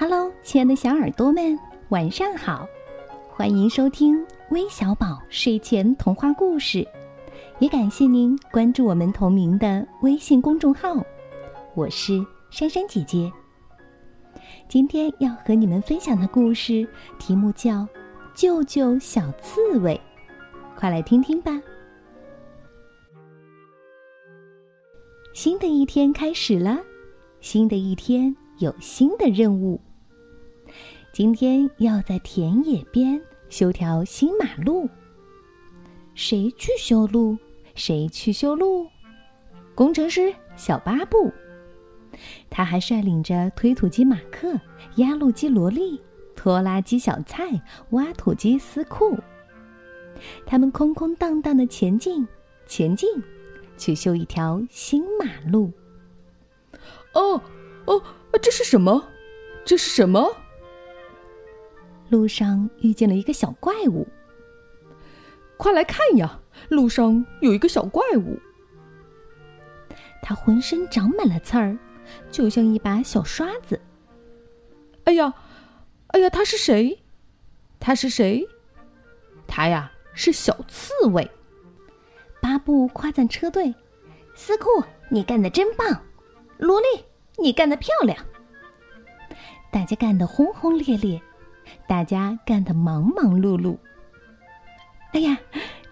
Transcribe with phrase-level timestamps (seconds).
[0.00, 2.68] Hello，亲爱的小耳朵们，晚上好！
[3.28, 6.86] 欢迎收听微小宝睡前童话故事，
[7.58, 11.04] 也感谢您关注我们同名的微信公众号。
[11.74, 13.28] 我是珊珊姐姐。
[14.68, 16.88] 今天要和你们分享的故事
[17.18, 17.72] 题目叫
[18.36, 20.00] 《救救小刺猬》，
[20.78, 21.60] 快来听听吧。
[25.34, 26.78] 新的一天开始了，
[27.40, 29.80] 新的一天有新的任务。
[31.18, 34.88] 今天要在田野边修条新马路。
[36.14, 37.36] 谁去修路？
[37.74, 38.86] 谁去修路？
[39.74, 41.32] 工程师小巴布。
[42.48, 44.60] 他还率领着推土机马克、
[44.94, 46.00] 压路机萝莉、
[46.36, 49.18] 拖拉机小蔡、挖土机斯库。
[50.46, 52.28] 他们空空荡荡的前进，
[52.64, 53.08] 前进，
[53.76, 55.72] 去修一条新马路。
[57.12, 57.42] 哦，
[57.86, 58.00] 哦，
[58.40, 59.04] 这是什么？
[59.64, 60.24] 这是什么？
[62.08, 64.06] 路上遇见了一个小怪物。
[65.56, 66.40] 快来看呀！
[66.68, 68.36] 路上有一个小怪物，
[70.20, 71.78] 它浑身长满了刺儿，
[72.32, 73.80] 就像一把小刷子。
[75.04, 75.32] 哎呀，
[76.08, 76.98] 哎呀，他是谁？
[77.78, 78.46] 他是谁？
[79.46, 81.30] 他呀，是小刺猬。
[82.40, 83.72] 巴布夸赞车队
[84.34, 84.66] ：“斯库，
[85.10, 86.04] 你干的真棒！
[86.56, 86.86] 萝莉，
[87.36, 88.18] 你干的漂亮！”
[89.70, 91.22] 大家干得轰轰烈烈。
[91.86, 93.76] 大家干得忙忙碌碌。
[95.12, 95.38] 哎呀，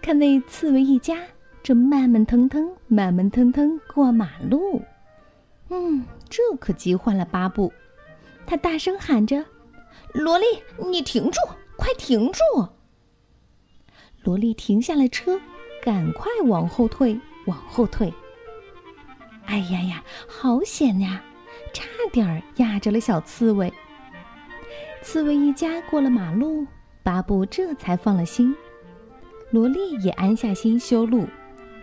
[0.01, 1.23] 看那刺猬一家
[1.63, 4.81] 正慢慢腾腾、慢慢腾腾过马路。
[5.69, 7.73] 嗯，这可急坏了巴布。
[8.45, 9.43] 他大声喊着
[10.13, 10.45] ：“萝莉，
[10.89, 11.39] 你停住！
[11.75, 12.39] 快停住！”
[14.23, 15.39] 萝莉停下了车，
[15.81, 18.13] 赶快往后退，往后退。
[19.45, 21.21] 哎呀呀，好险呀！
[21.73, 23.71] 差点压着了小刺猬。
[25.09, 26.67] 刺猬一家过了马路，
[27.01, 28.53] 巴布这才放了心。
[29.51, 31.25] 萝莉也安下心修路，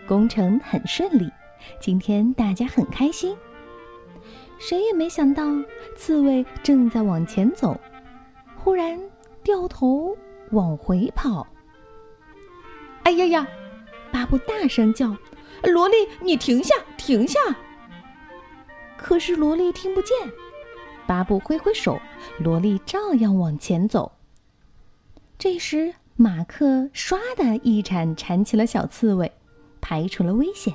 [0.07, 1.27] 工程很顺利。
[1.81, 3.35] 今天大家很开心。
[4.59, 5.43] 谁也没想到，
[5.95, 7.75] 刺猬正在往前走，
[8.57, 8.95] 忽然
[9.41, 10.15] 掉头
[10.51, 11.47] 往回跑。
[13.05, 13.47] 哎呀呀！
[14.11, 15.17] 巴布大声叫
[15.65, 17.39] ：“萝莉，你停下，停下！”
[18.95, 20.15] 可是萝莉听不见。
[21.07, 21.99] 巴布挥挥手，
[22.39, 24.11] 萝莉照样往前走。
[25.37, 29.31] 这时，马克唰的一铲铲起了小刺猬，
[29.81, 30.73] 排除了危险，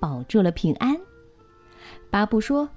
[0.00, 0.98] 保住了平安。
[2.10, 2.68] 巴布说：“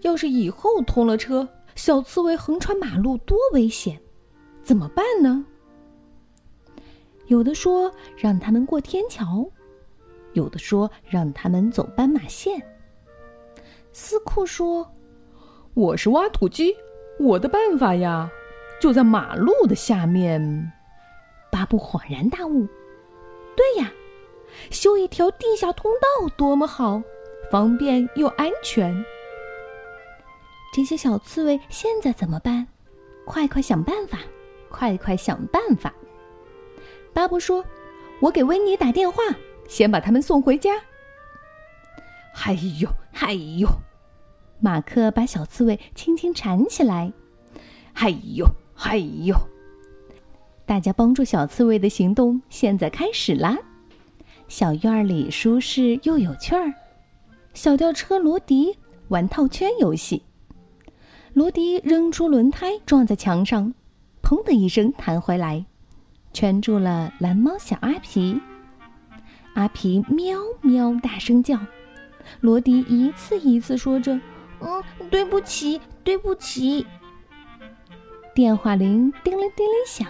[0.00, 4.00] 要是以后通了车，小刺猬横穿马路多危险，
[4.62, 5.44] 怎么办呢？”
[7.26, 9.46] 有的说让他们过天桥，
[10.32, 12.62] 有的说让他们走斑马线。
[13.92, 14.93] 斯库说。
[15.74, 16.76] 我是挖土机，
[17.18, 18.30] 我的办法呀，
[18.80, 20.72] 就在马路的下面。
[21.50, 22.64] 巴布恍然大悟，
[23.56, 23.90] 对呀，
[24.70, 27.02] 修一条地下通道多么好，
[27.50, 29.04] 方便又安全。
[30.72, 32.68] 这些小刺猬现在怎么办？
[33.24, 34.18] 快快想办法，
[34.68, 35.92] 快快想办法！
[37.12, 37.64] 巴布说
[38.20, 39.22] ：“我给温妮打电话，
[39.66, 40.70] 先把他们送回家。”
[42.46, 43.68] 哎呦，哎呦！
[44.64, 47.12] 马克把小刺猬轻轻缠起来，
[47.92, 49.36] 哎呦，哎呦！
[50.64, 53.58] 大家帮助小刺猬的行动现在开始啦。
[54.48, 56.72] 小院里舒适又有趣儿。
[57.52, 60.22] 小吊车罗迪玩套圈游戏，
[61.34, 63.74] 罗迪扔出轮胎撞在墙上，
[64.22, 65.66] 砰的一声弹回来，
[66.32, 68.40] 圈住了蓝猫小阿皮。
[69.52, 71.58] 阿皮喵喵大声叫，
[72.40, 74.18] 罗迪一次一次说着。
[74.64, 76.86] 嗯，对不起，对不起。
[78.34, 80.08] 电话铃叮铃叮铃响。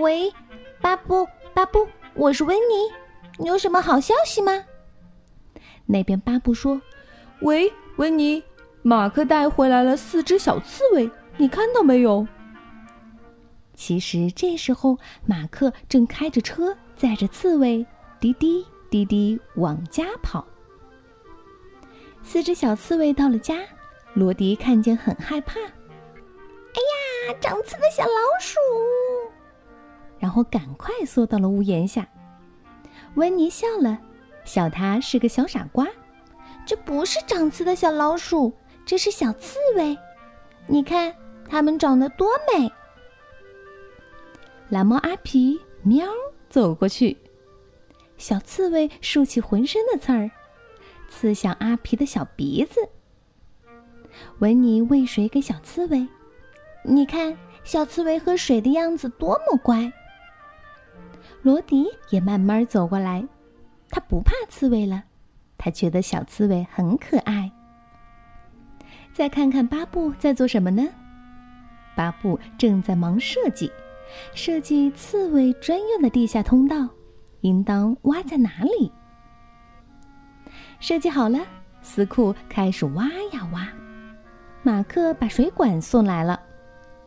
[0.00, 0.32] 喂，
[0.80, 2.92] 巴布，巴布，我是温妮，
[3.38, 4.64] 你有什么好消息吗？
[5.86, 6.80] 那边巴布说
[7.42, 8.42] ：“喂，温妮，
[8.82, 12.26] 马克带回来了四只小刺猬，你看到没有？”
[13.74, 14.96] 其实这时候，
[15.26, 17.84] 马克正开着车载着刺猬，
[18.20, 20.46] 滴滴滴滴往家跑。
[22.32, 23.58] 四只小刺猬到了家，
[24.14, 25.58] 罗迪看见很害怕。
[25.58, 28.56] 哎呀，长刺的小老鼠！
[30.16, 32.06] 然后赶快缩到了屋檐下。
[33.16, 33.98] 温妮笑了，
[34.44, 35.88] 笑他是个小傻瓜。
[36.64, 38.56] 这不是长刺的小老鼠，
[38.86, 39.98] 这是小刺猬。
[40.68, 41.12] 你看，
[41.48, 42.72] 它们长得多美。
[44.68, 46.06] 蓝猫阿皮喵
[46.48, 47.16] 走过去，
[48.18, 50.30] 小刺猬竖起浑身的刺儿。
[51.10, 52.80] 刺向阿皮的小鼻子。
[54.38, 56.06] 维尼喂水给小刺猬，
[56.84, 59.92] 你看小刺猬喝水的样子多么乖。
[61.42, 63.26] 罗迪也慢慢走过来，
[63.90, 65.04] 他不怕刺猬了，
[65.58, 67.50] 他觉得小刺猬很可爱。
[69.12, 70.88] 再看看巴布在做什么呢？
[71.96, 73.70] 巴布正在忙设计，
[74.34, 76.88] 设计刺猬专用的地下通道，
[77.40, 78.92] 应当挖在哪里？
[80.80, 81.38] 设计好了，
[81.82, 83.68] 斯库开始挖呀挖。
[84.62, 86.40] 马克把水管送来了，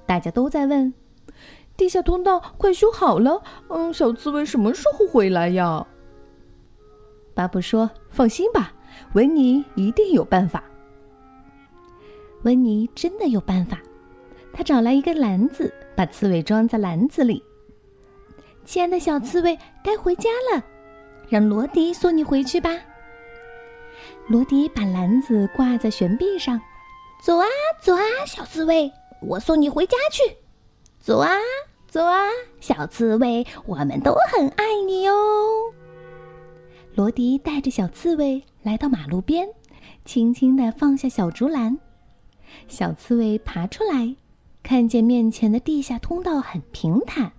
[0.05, 0.93] 大家都在问：
[1.75, 5.85] 地下通道快修好了，嗯，小刺猬什么时候回来呀？
[7.33, 8.71] 巴布说：“放心吧，
[9.13, 10.63] 温尼一定有办法。”
[12.43, 13.79] 温妮真的有办法，
[14.53, 17.43] 他找来一个篮子，把刺猬装在篮子里。
[18.65, 20.63] 亲爱的小刺猬，该回家了，
[21.27, 22.69] 让罗迪送你回去吧。
[24.27, 26.59] 罗迪把篮子挂在悬臂上，
[27.21, 27.45] 走啊
[27.81, 28.89] 走啊，小刺猬，
[29.21, 30.37] 我送你回家去。
[30.99, 31.29] 走啊
[31.87, 32.29] 走啊，
[32.61, 35.13] 小刺猬，我们都很爱你哟。
[36.95, 39.49] 罗迪带着小刺猬来到马路边，
[40.05, 41.77] 轻轻地放下小竹篮。
[42.69, 44.15] 小刺猬爬出来，
[44.63, 47.33] 看见面前的地下通道很平坦。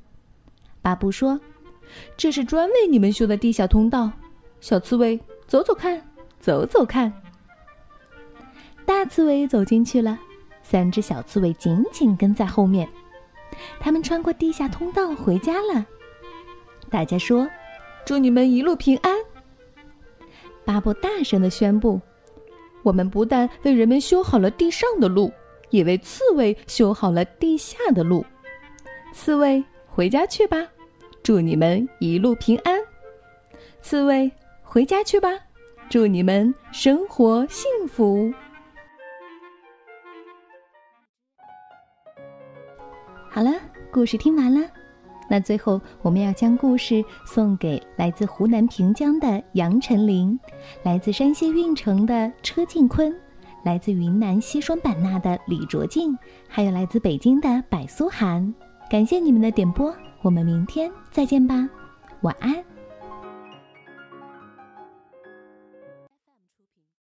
[0.83, 1.41] 巴布说
[2.15, 4.13] ：“这是专为你们修的地下通道。”
[4.61, 6.03] 小刺猬，走走看，
[6.45, 7.11] 走走看。
[8.85, 10.19] 大刺猬走进去了，
[10.63, 12.87] 三只小刺猬紧紧跟在后面。
[13.81, 15.87] 他们穿过地下通道回家了。
[16.91, 17.49] 大家说
[18.05, 19.17] ：“祝你们一路平安。”
[20.67, 21.99] 巴布大声的宣布。
[22.83, 25.33] 我们不但为人们修好了地上的路，
[25.71, 28.23] 也为刺猬修好了地下的路。
[29.15, 30.63] 刺猬，回家去吧！
[31.23, 32.79] 祝你们一路平安。
[33.81, 34.31] 刺猬，
[34.63, 35.31] 回家去吧！
[35.89, 38.33] 祝你们生活幸福。
[43.31, 43.53] 好了，
[43.93, 44.69] 故事听完了。
[45.29, 50.39] 那最后，我们要将故事送给来自湖南平江的杨晨林，
[50.83, 53.15] 来自山西运城的车静坤，
[53.65, 56.17] 来自云南西双版纳的李卓静，
[56.49, 58.55] 还有来自北京的柏苏涵。
[58.91, 61.69] 感谢你们的点播，我们明天再见吧，
[62.21, 62.63] 晚安。